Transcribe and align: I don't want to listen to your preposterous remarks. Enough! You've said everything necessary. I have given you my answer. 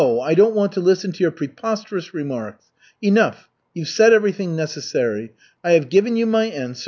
I 0.01 0.33
don't 0.33 0.55
want 0.55 0.71
to 0.71 0.79
listen 0.79 1.11
to 1.11 1.19
your 1.23 1.29
preposterous 1.29 2.11
remarks. 2.11 2.71
Enough! 3.03 3.47
You've 3.75 3.87
said 3.87 4.13
everything 4.13 4.55
necessary. 4.55 5.29
I 5.63 5.73
have 5.73 5.89
given 5.89 6.15
you 6.17 6.25
my 6.25 6.45
answer. 6.45 6.79